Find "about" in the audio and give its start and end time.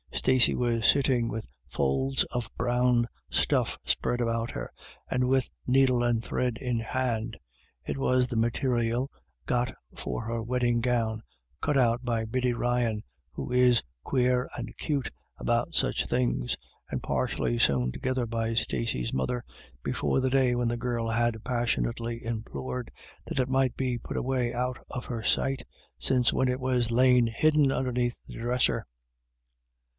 4.21-4.51, 15.39-15.75